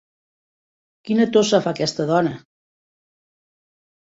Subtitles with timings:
[1.09, 2.33] Quina tossa fa aquesta dona!